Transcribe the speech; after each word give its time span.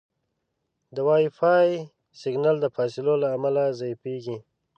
د 0.95 0.97
وائی 1.07 1.27
فای 1.37 1.69
سګنل 2.21 2.57
د 2.61 2.65
فاصلو 2.75 3.13
له 3.23 3.27
امله 3.35 3.63
ضعیفېږي. 3.79 4.37